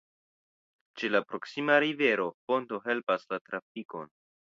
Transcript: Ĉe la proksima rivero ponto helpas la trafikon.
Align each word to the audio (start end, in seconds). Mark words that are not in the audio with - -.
Ĉe 1.01 1.11
la 1.11 1.21
proksima 1.27 1.77
rivero 1.85 2.27
ponto 2.51 2.83
helpas 2.91 3.33
la 3.35 3.45
trafikon. 3.49 4.15